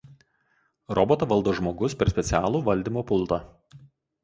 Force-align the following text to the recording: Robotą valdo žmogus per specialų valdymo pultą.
Robotą 0.99 1.27
valdo 1.33 1.53
žmogus 1.61 1.97
per 2.01 2.13
specialų 2.15 2.65
valdymo 2.71 3.07
pultą. 3.13 3.41